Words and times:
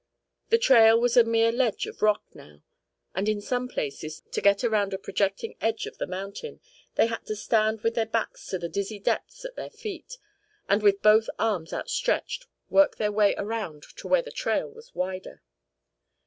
The 0.49 0.57
trail 0.57 0.99
was 0.99 1.15
a 1.15 1.23
mere 1.23 1.51
ledge 1.51 1.85
of 1.85 2.01
rock 2.01 2.23
now, 2.33 2.63
and 3.13 3.29
in 3.29 3.39
some 3.39 3.67
places, 3.67 4.23
to 4.31 4.41
get 4.41 4.63
around 4.63 4.95
a 4.95 4.97
projecting 4.97 5.55
edge 5.61 5.85
of 5.85 5.99
the 5.99 6.07
mountain, 6.07 6.59
they 6.95 7.05
had 7.05 7.23
to 7.27 7.35
stand 7.35 7.81
with 7.81 7.93
their 7.93 8.07
backs 8.07 8.47
to 8.47 8.57
the 8.57 8.67
dizzy 8.67 8.97
depths 8.97 9.45
at 9.45 9.55
their 9.55 9.69
feet, 9.69 10.17
and 10.67 10.81
with 10.81 11.03
both 11.03 11.29
arms 11.37 11.71
outstretched 11.71 12.47
work 12.67 12.95
their 12.97 13.11
way 13.11 13.35
around 13.37 13.83
to 13.97 14.07
where 14.07 14.23
the 14.23 14.31
trail 14.31 14.67
was 14.71 14.95
wider. 14.95 15.43